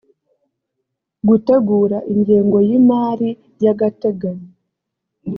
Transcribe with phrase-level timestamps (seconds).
[1.27, 3.29] gutegura ingengo y imari
[3.63, 4.49] y agateganyo